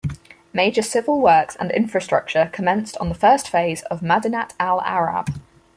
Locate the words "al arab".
4.59-5.31